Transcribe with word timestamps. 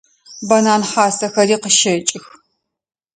Банан 0.49 0.81
хьасэхэри 0.89 1.55
къыщэкӏых. 1.63 2.25